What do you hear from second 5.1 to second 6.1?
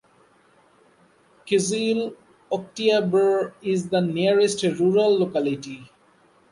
locality.